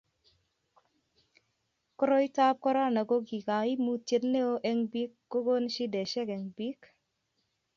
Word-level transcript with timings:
koroitab 1.97 2.55
korona 2.65 3.01
ko 3.09 3.15
kaimutiet 3.47 4.23
ne 4.31 4.41
o 4.51 4.53
eng 4.69 4.81
bik 4.91 5.11
kokon 5.31 5.63
shidoshiek 5.75 6.29
eng 6.35 6.45
bik 6.57 6.79